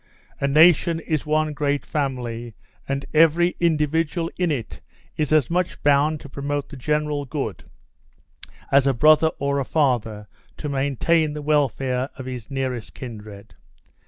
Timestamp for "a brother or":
8.87-9.59